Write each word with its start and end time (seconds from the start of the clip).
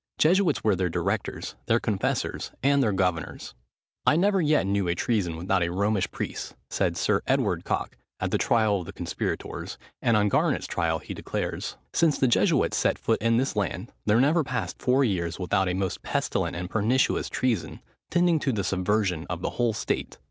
Jesuits 0.17 0.63
were 0.63 0.75
their 0.75 0.89
directors, 0.89 1.53
their 1.67 1.79
confessors, 1.79 2.51
and 2.63 2.81
their 2.81 2.91
governors. 2.91 3.53
"I 4.03 4.15
never 4.15 4.41
yet 4.41 4.65
knew 4.65 4.87
a 4.87 4.95
treason 4.95 5.35
without 5.35 5.61
a 5.61 5.69
Romish 5.71 6.09
priest," 6.09 6.55
said 6.71 6.97
Sir 6.97 7.21
Edward 7.27 7.65
Coke, 7.65 7.99
at 8.19 8.31
the 8.31 8.39
trial 8.39 8.79
of 8.79 8.87
the 8.87 8.93
conspirators; 8.93 9.77
and 10.01 10.17
on 10.17 10.27
Garnet's 10.27 10.65
trial 10.65 10.97
he 10.97 11.13
declares, 11.13 11.75
"Since 11.93 12.17
the 12.17 12.27
Jesuits 12.27 12.77
set 12.77 12.97
foot 12.97 13.21
in 13.21 13.37
this 13.37 13.55
land, 13.55 13.91
there 14.07 14.19
never 14.19 14.43
passed 14.43 14.81
four 14.81 15.03
years 15.03 15.37
without 15.37 15.69
a 15.69 15.75
most 15.75 16.01
pestilent 16.01 16.55
and 16.55 16.67
pernicious 16.67 17.29
treason, 17.29 17.79
tending 18.09 18.39
to 18.39 18.51
the 18.51 18.63
subversion 18.63 19.27
of 19.29 19.43
the 19.43 19.51
whole 19.51 19.71
state." 19.71 20.17